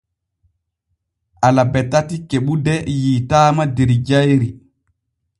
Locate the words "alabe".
1.49-1.81